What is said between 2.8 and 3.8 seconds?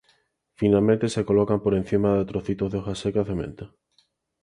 secas de menta.